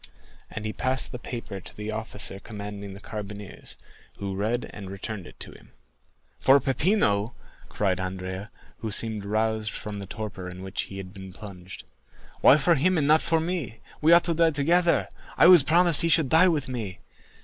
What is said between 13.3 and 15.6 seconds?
me? We ought to die together. I